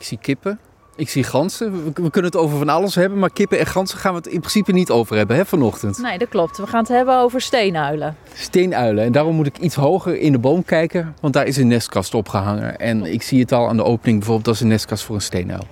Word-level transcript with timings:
Ik 0.00 0.06
zie 0.06 0.18
kippen. 0.18 0.58
Ik 0.96 1.08
zie 1.08 1.24
ganzen. 1.24 1.72
We, 1.72 2.02
we 2.02 2.10
kunnen 2.10 2.30
het 2.30 2.40
over 2.40 2.58
van 2.58 2.68
alles 2.68 2.94
hebben, 2.94 3.18
maar 3.18 3.30
kippen 3.30 3.58
en 3.58 3.66
ganzen 3.66 3.98
gaan 3.98 4.12
we 4.12 4.18
het 4.18 4.26
in 4.26 4.38
principe 4.38 4.72
niet 4.72 4.90
over 4.90 5.16
hebben 5.16 5.36
hè, 5.36 5.46
vanochtend. 5.46 5.98
Nee, 5.98 6.18
dat 6.18 6.28
klopt. 6.28 6.56
We 6.56 6.66
gaan 6.66 6.80
het 6.80 6.88
hebben 6.88 7.16
over 7.16 7.40
steenuilen. 7.40 8.16
Steenuilen. 8.34 9.04
En 9.04 9.12
daarom 9.12 9.34
moet 9.34 9.46
ik 9.46 9.58
iets 9.58 9.74
hoger 9.74 10.18
in 10.18 10.32
de 10.32 10.38
boom 10.38 10.64
kijken, 10.64 11.14
want 11.20 11.34
daar 11.34 11.46
is 11.46 11.56
een 11.56 11.66
nestkast 11.66 12.14
opgehangen. 12.14 12.78
En 12.78 13.04
ik 13.04 13.22
zie 13.22 13.40
het 13.40 13.52
al 13.52 13.68
aan 13.68 13.76
de 13.76 13.84
opening 13.84 14.18
bijvoorbeeld, 14.18 14.44
dat 14.44 14.54
is 14.54 14.60
een 14.60 14.68
nestkast 14.68 15.04
voor 15.04 15.14
een 15.14 15.20
steenuil. 15.20 15.66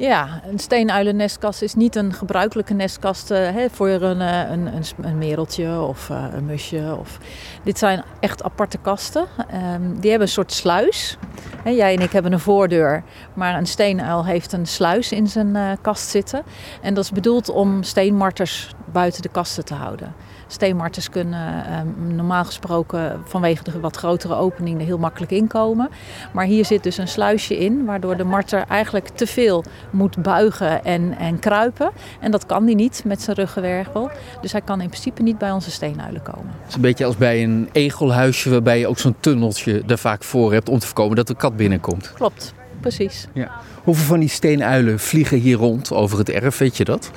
Ja, 0.00 0.40
een 0.46 0.58
steenuilennestkast 0.58 1.62
is 1.62 1.74
niet 1.74 1.96
een 1.96 2.12
gebruikelijke 2.12 2.74
nestkast 2.74 3.30
uh, 3.30 3.38
hè, 3.38 3.70
voor 3.70 3.88
een, 3.88 4.20
uh, 4.20 4.50
een, 4.50 4.84
een, 5.02 5.18
mereltje 5.18 5.80
of 5.80 6.08
uh, 6.08 6.24
een 6.32 6.44
musje. 6.44 6.96
Of... 7.00 7.18
Dit 7.64 7.78
zijn 7.78 8.02
echt 8.20 8.42
aparte 8.42 8.78
kasten. 8.78 9.26
Um, 9.74 10.00
die 10.00 10.10
hebben 10.10 10.28
een 10.28 10.34
soort 10.34 10.52
sluis. 10.52 11.18
Jij 11.64 11.94
en 11.94 12.02
ik 12.02 12.12
hebben 12.12 12.32
een 12.32 12.40
voordeur, 12.40 13.02
maar 13.34 13.54
een 13.54 13.66
steenuil 13.66 14.24
heeft 14.24 14.52
een 14.52 14.66
sluis 14.66 15.12
in 15.12 15.26
zijn 15.26 15.78
kast 15.80 16.08
zitten. 16.08 16.42
En 16.82 16.94
dat 16.94 17.04
is 17.04 17.10
bedoeld 17.10 17.48
om 17.48 17.82
steenmarters 17.82 18.74
buiten 18.92 19.22
de 19.22 19.28
kasten 19.28 19.64
te 19.64 19.74
houden. 19.74 20.14
Steenmarters 20.46 21.10
kunnen 21.10 21.64
eh, 21.64 21.80
normaal 22.16 22.44
gesproken 22.44 23.20
vanwege 23.24 23.62
de 23.64 23.80
wat 23.80 23.96
grotere 23.96 24.34
openingen 24.34 24.86
heel 24.86 24.98
makkelijk 24.98 25.32
inkomen. 25.32 25.88
Maar 26.32 26.44
hier 26.44 26.64
zit 26.64 26.82
dus 26.82 26.98
een 26.98 27.08
sluisje 27.08 27.58
in, 27.58 27.84
waardoor 27.84 28.16
de 28.16 28.24
marter 28.24 28.64
eigenlijk 28.68 29.08
te 29.08 29.26
veel 29.26 29.64
moet 29.90 30.22
buigen 30.22 30.84
en, 30.84 31.16
en 31.18 31.38
kruipen. 31.38 31.90
En 32.20 32.30
dat 32.30 32.46
kan 32.46 32.64
hij 32.64 32.74
niet 32.74 33.02
met 33.04 33.22
zijn 33.22 33.36
ruggenwervel. 33.36 34.10
Dus 34.40 34.52
hij 34.52 34.60
kan 34.60 34.80
in 34.80 34.88
principe 34.88 35.22
niet 35.22 35.38
bij 35.38 35.50
onze 35.50 35.70
steenuilen 35.70 36.22
komen. 36.22 36.52
Het 36.60 36.68
is 36.68 36.74
een 36.74 36.80
beetje 36.80 37.04
als 37.04 37.16
bij 37.16 37.42
een 37.42 37.68
egelhuisje 37.72 38.50
waarbij 38.50 38.78
je 38.78 38.86
ook 38.86 38.98
zo'n 38.98 39.16
tunneltje 39.20 39.82
er 39.86 39.98
vaak 39.98 40.24
voor 40.24 40.52
hebt 40.52 40.68
om 40.68 40.78
te 40.78 40.86
voorkomen 40.86 41.16
dat 41.16 41.26
de 41.26 41.34
kat 41.34 41.56
binnenkomt. 41.56 42.12
Klopt, 42.14 42.54
precies. 42.80 43.26
Ja. 43.32 43.50
Hoeveel 43.82 44.04
van 44.04 44.20
die 44.20 44.28
steenuilen 44.28 44.98
vliegen 44.98 45.38
hier 45.38 45.56
rond 45.56 45.92
over 45.92 46.18
het 46.18 46.30
erf, 46.30 46.58
weet 46.58 46.76
je 46.76 46.84
dat? 46.84 47.10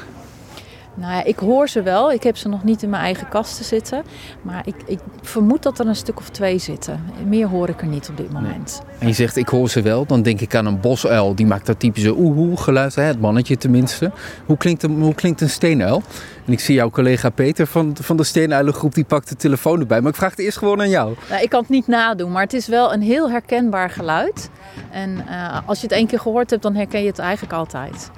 Nou 0.96 1.14
ja, 1.14 1.24
ik 1.24 1.38
hoor 1.38 1.68
ze 1.68 1.82
wel. 1.82 2.12
Ik 2.12 2.24
heb 2.24 2.38
ze 2.38 2.50
nog 2.50 2.64
niet 2.64 2.84
in 2.84 2.90
mijn 2.90 3.04
eigen 3.04 3.30
kasten 3.30 3.66
zitten. 3.66 4.04
Maar 4.42 4.62
ik, 4.66 4.76
ik 4.86 5.00
vermoed 5.22 5.64
dat 5.64 5.80
er 5.80 5.88
een 5.88 5.96
stuk 5.96 6.18
of 6.18 6.30
twee 6.30 6.58
zitten. 6.58 7.04
Meer 7.28 7.48
hoor 7.48 7.70
ik 7.70 7.82
er 7.82 7.88
niet 7.88 8.10
op 8.10 8.18
dit 8.18 8.32
moment. 8.32 8.82
Nee. 8.84 8.98
En 9.00 9.08
je 9.08 9.14
zegt 9.14 9.36
ik 9.36 9.48
hoor 9.48 9.70
ze 9.70 9.82
wel. 9.82 10.06
Dan 10.06 10.22
denk 10.22 10.42
ik 10.42 10.56
aan 10.56 10.66
een 10.66 10.80
bosuil. 10.80 11.36
Die 11.36 11.46
maakt 11.46 11.66
dat 11.66 11.80
typische 11.80 12.18
oehoe 12.18 12.58
geluid. 12.58 12.96
Hè? 12.96 13.04
Het 13.04 13.22
mannetje 13.22 13.58
tenminste. 13.58 14.12
Hoe 14.46 14.58
klinkt, 14.58 14.84
een, 14.84 15.02
hoe 15.02 15.16
klinkt 15.16 15.42
een 15.42 15.50
steenuil? 15.50 16.02
En 16.46 16.54
ik 16.54 16.60
zie 16.60 16.76
jouw 16.76 16.90
collega 16.90 17.30
Peter 17.30 17.68
van, 17.68 17.96
van 18.02 18.18
de 18.18 18.24
steenuilengroep. 18.24 18.94
Die 18.94 19.06
pakt 19.06 19.30
de 19.30 19.36
telefoon 19.36 19.80
erbij. 19.80 20.02
Maar 20.02 20.10
ik 20.10 20.18
vraag 20.18 20.32
het 20.32 20.40
eerst 20.40 20.58
gewoon 20.58 20.80
aan 20.80 20.90
jou. 20.90 21.16
Nou, 21.30 21.42
ik 21.42 21.50
kan 21.50 21.62
het 21.62 21.70
niet 21.70 21.88
nadoen. 21.88 22.32
Maar 22.32 22.44
het 22.44 22.54
is 22.54 22.68
wel 22.68 22.94
een 22.94 23.02
heel 23.02 23.30
herkenbaar 23.30 23.90
geluid. 23.90 24.50
En 24.92 25.10
uh, 25.30 25.58
als 25.66 25.78
je 25.78 25.88
het 25.88 25.96
één 25.96 26.08
keer 26.08 26.20
gehoord 26.20 26.50
hebt, 26.50 26.62
dan 26.64 26.76
herken 26.76 27.02
je 27.02 27.08
het 27.08 27.20
eigenlijk 27.20 27.54
altijd. 27.54 28.12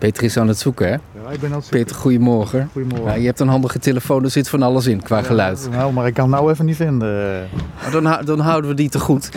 Peter 0.00 0.22
is 0.22 0.36
aan 0.36 0.48
het 0.48 0.58
zoeken, 0.58 0.86
hè? 0.86 0.92
Ja, 0.92 1.30
ik 1.30 1.40
ben 1.40 1.50
aan 1.50 1.56
het 1.56 1.64
zoeken. 1.64 1.84
Peter, 1.84 1.96
goedemorgen. 1.96 2.68
Goedemorgen. 2.72 3.10
Ja, 3.10 3.14
je 3.14 3.26
hebt 3.26 3.40
een 3.40 3.48
handige 3.48 3.78
telefoon, 3.78 4.24
er 4.24 4.30
zit 4.30 4.48
van 4.48 4.62
alles 4.62 4.86
in 4.86 5.02
qua 5.02 5.22
geluid. 5.22 5.68
Ja, 5.70 5.76
nou, 5.76 5.92
maar 5.92 6.06
ik 6.06 6.14
kan 6.14 6.32
het 6.32 6.40
nou 6.40 6.52
even 6.52 6.64
niet 6.64 6.76
vinden. 6.76 7.48
Dan, 7.92 8.18
dan 8.24 8.40
houden 8.40 8.70
we 8.70 8.76
die 8.76 8.88
te 8.88 8.98
goed. 8.98 9.28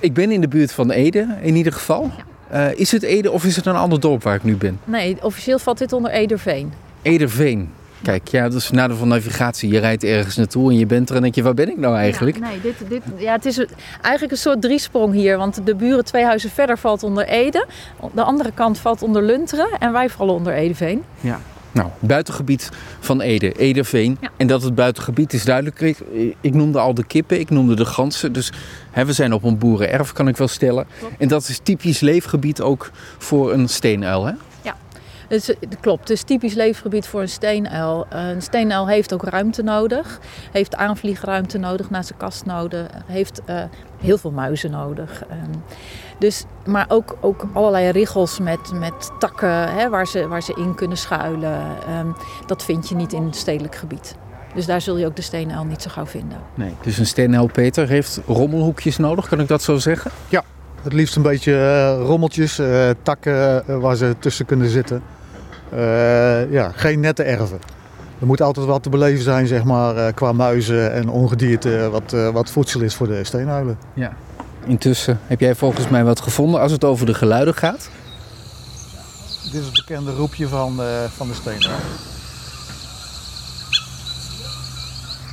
ik 0.00 0.14
ben 0.14 0.30
in 0.30 0.40
de 0.40 0.48
buurt 0.48 0.72
van 0.72 0.90
Ede, 0.90 1.26
in 1.40 1.56
ieder 1.56 1.72
geval. 1.72 2.10
Uh, 2.52 2.66
is 2.74 2.92
het 2.92 3.02
Ede 3.02 3.30
of 3.30 3.44
is 3.44 3.56
het 3.56 3.66
een 3.66 3.76
ander 3.76 4.00
dorp 4.00 4.22
waar 4.22 4.34
ik 4.34 4.44
nu 4.44 4.56
ben? 4.56 4.80
Nee, 4.84 5.16
officieel 5.22 5.58
valt 5.58 5.78
dit 5.78 5.92
onder 5.92 6.10
Ederveen. 6.10 6.72
Ederveen. 7.02 7.70
Kijk, 8.02 8.28
ja, 8.28 8.42
dat 8.42 8.54
is 8.54 8.64
het 8.64 8.74
nadeel 8.74 8.96
van 8.96 9.08
navigatie. 9.08 9.70
Je 9.70 9.78
rijdt 9.78 10.04
ergens 10.04 10.36
naartoe 10.36 10.70
en 10.70 10.78
je 10.78 10.86
bent 10.86 11.10
er 11.10 11.16
en 11.16 11.22
denk 11.22 11.34
je, 11.34 11.42
waar 11.42 11.54
ben 11.54 11.68
ik 11.68 11.76
nou 11.76 11.96
eigenlijk? 11.96 12.36
Ja, 12.36 12.48
nee, 12.48 12.60
dit, 12.60 12.74
dit, 12.88 13.02
ja, 13.16 13.32
het 13.32 13.46
is 13.46 13.66
eigenlijk 14.00 14.32
een 14.32 14.38
soort 14.38 14.62
driesprong 14.62 15.14
hier. 15.14 15.36
Want 15.36 15.66
de 15.66 15.74
buren 15.74 16.04
twee 16.04 16.24
huizen 16.24 16.50
verder 16.50 16.78
valt 16.78 17.02
onder 17.02 17.26
Ede. 17.26 17.66
De 18.14 18.22
andere 18.22 18.52
kant 18.54 18.78
valt 18.78 19.02
onder 19.02 19.22
Lunteren 19.22 19.68
en 19.78 19.92
wij 19.92 20.08
vallen 20.08 20.34
onder 20.34 20.52
Edeveen. 20.52 21.02
Ja. 21.20 21.40
Nou, 21.72 21.88
buitengebied 22.00 22.70
van 23.00 23.20
Ede, 23.20 23.52
Ederveen. 23.52 24.18
Ja. 24.20 24.30
En 24.36 24.46
dat 24.46 24.62
het 24.62 24.74
buitengebied 24.74 25.32
is 25.32 25.44
duidelijk. 25.44 25.80
Ik, 25.80 25.98
ik, 26.40 26.54
noemde 26.54 26.78
al 26.78 26.94
de 26.94 27.04
kippen, 27.04 27.40
ik 27.40 27.50
noemde 27.50 27.76
de 27.76 27.84
ganzen. 27.84 28.32
Dus 28.32 28.52
hè, 28.90 29.04
we 29.04 29.12
zijn 29.12 29.32
op 29.32 29.44
een 29.44 29.58
boerenerf, 29.58 30.12
kan 30.12 30.28
ik 30.28 30.36
wel 30.36 30.48
stellen. 30.48 30.86
Klopt. 30.98 31.14
En 31.18 31.28
dat 31.28 31.48
is 31.48 31.60
typisch 31.62 32.00
leefgebied 32.00 32.60
ook 32.60 32.90
voor 33.18 33.52
een 33.52 33.68
steenuil, 33.68 34.24
hè? 34.26 34.32
Het, 35.30 35.48
is, 35.48 35.54
klopt, 35.80 36.00
het 36.00 36.10
is 36.10 36.22
typisch 36.22 36.54
leefgebied 36.54 37.06
voor 37.06 37.20
een 37.20 37.28
steenuil. 37.28 38.06
Een 38.08 38.42
steenuil 38.42 38.88
heeft 38.88 39.14
ook 39.14 39.24
ruimte 39.24 39.62
nodig, 39.62 40.20
heeft 40.52 40.76
aanvliegruimte 40.76 41.58
nodig, 41.58 41.90
naar 41.90 42.04
zijn 42.04 42.18
kast 42.18 42.44
nodig, 42.44 42.86
heeft 43.06 43.40
uh, 43.50 43.62
heel 44.00 44.18
veel 44.18 44.30
muizen 44.30 44.70
nodig. 44.70 45.22
Um, 45.30 45.62
dus, 46.18 46.44
maar 46.66 46.84
ook, 46.88 47.16
ook 47.20 47.46
allerlei 47.52 47.90
riggels 47.90 48.38
met, 48.38 48.72
met 48.72 49.10
takken 49.18 49.74
hè, 49.74 49.88
waar, 49.88 50.06
ze, 50.06 50.28
waar 50.28 50.42
ze 50.42 50.54
in 50.56 50.74
kunnen 50.74 50.96
schuilen. 50.96 51.60
Um, 51.98 52.16
dat 52.46 52.64
vind 52.64 52.88
je 52.88 52.94
niet 52.94 53.12
in 53.12 53.24
het 53.24 53.36
stedelijk 53.36 53.74
gebied. 53.74 54.14
Dus 54.54 54.66
daar 54.66 54.80
zul 54.80 54.96
je 54.96 55.06
ook 55.06 55.16
de 55.16 55.22
steenuil 55.22 55.64
niet 55.64 55.82
zo 55.82 55.90
gauw 55.90 56.06
vinden. 56.06 56.38
Nee, 56.54 56.74
dus 56.82 56.98
een 56.98 57.06
steenuil, 57.06 57.46
Peter, 57.46 57.88
heeft 57.88 58.20
rommelhoekjes 58.26 58.96
nodig, 58.96 59.28
kan 59.28 59.40
ik 59.40 59.48
dat 59.48 59.62
zo 59.62 59.76
zeggen? 59.76 60.10
Ja, 60.28 60.42
het 60.82 60.92
liefst 60.92 61.16
een 61.16 61.22
beetje 61.22 61.52
uh, 61.52 62.06
rommeltjes, 62.06 62.58
uh, 62.58 62.90
takken 63.02 63.64
uh, 63.68 63.76
waar 63.76 63.96
ze 63.96 64.14
tussen 64.18 64.46
kunnen 64.46 64.68
zitten. 64.68 65.02
Uh, 65.74 66.52
ja, 66.52 66.72
geen 66.74 67.00
nette 67.00 67.22
erven. 67.22 67.58
Er 68.20 68.26
moet 68.26 68.40
altijd 68.40 68.66
wat 68.66 68.82
te 68.82 68.88
beleven 68.88 69.22
zijn, 69.22 69.46
zeg 69.46 69.64
maar, 69.64 69.96
uh, 69.96 70.06
qua 70.14 70.32
muizen 70.32 70.92
en 70.92 71.08
ongedierte, 71.08 71.88
wat, 71.90 72.12
uh, 72.12 72.28
wat 72.28 72.50
voedsel 72.50 72.80
is 72.80 72.94
voor 72.94 73.06
de 73.06 73.24
steenuilen. 73.24 73.78
Ja. 73.94 74.12
Intussen 74.66 75.20
heb 75.26 75.40
jij 75.40 75.54
volgens 75.54 75.88
mij 75.88 76.04
wat 76.04 76.20
gevonden 76.20 76.60
als 76.60 76.72
het 76.72 76.84
over 76.84 77.06
de 77.06 77.14
geluiden 77.14 77.54
gaat? 77.54 77.90
Dit 79.42 79.60
is 79.60 79.66
het 79.66 79.74
bekende 79.86 80.14
roepje 80.14 80.48
van, 80.48 80.80
van 81.16 81.28
de 81.28 81.34
steenuil. 81.34 81.78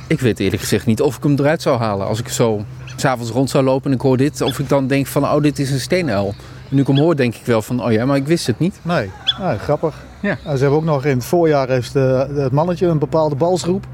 Ik 0.06 0.20
weet 0.20 0.38
eerlijk 0.38 0.62
gezegd 0.62 0.86
niet 0.86 1.00
of 1.00 1.16
ik 1.16 1.22
hem 1.22 1.36
eruit 1.38 1.62
zou 1.62 1.78
halen 1.78 2.06
als 2.06 2.18
ik 2.18 2.28
zo 2.28 2.64
s'avonds 2.96 3.30
rond 3.30 3.50
zou 3.50 3.64
lopen 3.64 3.90
en 3.90 3.96
ik 3.96 4.02
hoor 4.02 4.16
dit. 4.16 4.40
Of 4.40 4.58
ik 4.58 4.68
dan 4.68 4.86
denk 4.86 5.06
van, 5.06 5.24
oh, 5.24 5.42
dit 5.42 5.58
is 5.58 5.70
een 5.70 5.80
steenuil. 5.80 6.34
Nu 6.68 6.80
ik 6.80 6.86
hem 6.86 6.98
hoor, 6.98 7.16
denk 7.16 7.34
ik 7.34 7.46
wel 7.46 7.62
van, 7.62 7.84
oh 7.84 7.92
ja, 7.92 8.04
maar 8.04 8.16
ik 8.16 8.26
wist 8.26 8.46
het 8.46 8.58
niet. 8.58 8.80
Nee, 8.82 9.10
grappig. 9.58 9.94
Ja. 10.20 10.38
Ze 10.42 10.48
hebben 10.48 10.70
ook 10.70 10.84
nog 10.84 11.04
in 11.04 11.16
het 11.16 11.24
voorjaar 11.24 11.68
heeft 11.68 11.92
de, 11.92 12.28
het 12.34 12.52
mannetje 12.52 12.86
een 12.86 12.98
bepaalde 12.98 13.34
balsroep. 13.34 13.86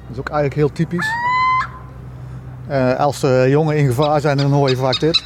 Dat 0.00 0.12
is 0.12 0.18
ook 0.18 0.28
eigenlijk 0.28 0.54
heel 0.54 0.72
typisch. 0.72 1.06
Uh, 2.70 2.96
als 2.96 3.20
de 3.20 3.46
jongen 3.48 3.76
in 3.76 3.86
gevaar 3.86 4.20
zijn, 4.20 4.36
dan 4.36 4.52
hoor 4.52 4.68
je 4.68 4.76
vaak 4.76 5.00
dit. 5.00 5.22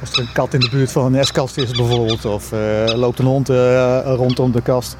Als 0.00 0.12
er 0.12 0.18
een 0.18 0.32
kat 0.32 0.54
in 0.54 0.60
de 0.60 0.68
buurt 0.70 0.92
van 0.92 1.04
een 1.04 1.12
nestkast 1.12 1.56
is 1.56 1.70
bijvoorbeeld, 1.70 2.24
of 2.24 2.52
uh, 2.52 2.84
loopt 2.94 3.18
een 3.18 3.26
hond 3.26 3.50
uh, 3.50 4.00
rondom 4.04 4.52
de 4.52 4.62
kast, 4.62 4.96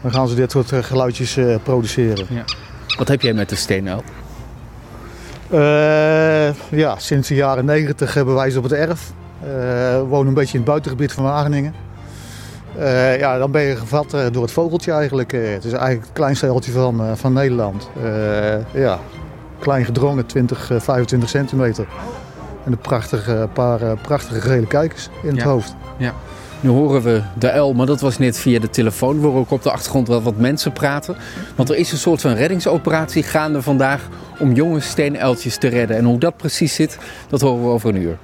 dan 0.00 0.12
gaan 0.12 0.28
ze 0.28 0.34
dit 0.34 0.50
soort 0.50 0.72
geluidjes 0.72 1.38
produceren. 1.62 2.26
Ja. 2.28 2.44
Wat 2.98 3.08
heb 3.08 3.20
jij 3.20 3.32
met 3.32 3.48
de 3.48 3.56
steenuil? 3.56 4.02
Uh, 5.52 6.54
ja, 6.70 6.98
sinds 6.98 7.28
de 7.28 7.34
jaren 7.34 7.64
90 7.64 8.14
hebben 8.14 8.34
wij 8.34 8.50
ze 8.50 8.58
op 8.58 8.64
het 8.64 8.72
erf. 8.72 9.12
Uh, 9.44 10.00
wonen 10.08 10.26
een 10.26 10.34
beetje 10.34 10.52
in 10.52 10.60
het 10.60 10.68
buitengebied 10.68 11.12
van 11.12 11.24
Wageningen. 11.24 11.74
Uh, 12.78 13.18
ja, 13.18 13.38
dan 13.38 13.50
ben 13.50 13.62
je 13.62 13.76
gevat 13.76 14.16
door 14.32 14.42
het 14.42 14.52
vogeltje 14.52 14.92
eigenlijk. 14.92 15.32
het 15.32 15.64
is 15.64 15.72
eigenlijk 15.72 16.02
het 16.02 16.12
kleinste 16.12 16.46
uiltje 16.46 16.72
van, 16.72 17.16
van 17.16 17.32
Nederland. 17.32 17.90
ja, 18.72 18.98
klein 19.58 19.84
gedrongen, 19.84 20.26
20, 20.26 20.70
25 20.78 21.28
centimeter. 21.28 21.86
En 22.64 22.72
een 22.72 22.78
prachtige, 22.78 23.48
paar 23.52 23.96
prachtige 23.96 24.40
gele 24.40 24.66
kijkers 24.66 25.08
in 25.22 25.28
het 25.28 25.42
ja. 25.42 25.44
hoofd. 25.44 25.74
Ja. 25.96 26.14
Nu 26.62 26.70
horen 26.70 27.02
we 27.02 27.22
de 27.38 27.50
uil, 27.50 27.72
maar 27.72 27.86
dat 27.86 28.00
was 28.00 28.18
net 28.18 28.38
via 28.38 28.60
de 28.60 28.70
telefoon. 28.70 29.20
We 29.20 29.26
horen 29.26 29.40
ook 29.40 29.50
op 29.50 29.62
de 29.62 29.70
achtergrond 29.70 30.08
wel 30.08 30.22
wat 30.22 30.36
mensen 30.36 30.72
praten. 30.72 31.16
Want 31.56 31.70
er 31.70 31.76
is 31.76 31.92
een 31.92 31.98
soort 31.98 32.20
van 32.20 32.32
reddingsoperatie 32.32 33.22
gaande 33.22 33.62
vandaag 33.62 34.08
om 34.38 34.52
jonge 34.52 34.80
steenuiltjes 34.80 35.56
te 35.56 35.68
redden. 35.68 35.96
En 35.96 36.04
hoe 36.04 36.18
dat 36.18 36.36
precies 36.36 36.74
zit, 36.74 36.98
dat 37.28 37.40
horen 37.40 37.62
we 37.62 37.68
over 37.68 37.88
een 37.88 38.02
uur. 38.02 38.18